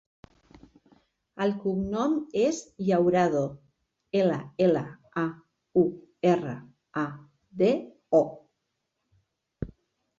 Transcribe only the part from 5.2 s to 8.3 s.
a, u, erra, a, de, o.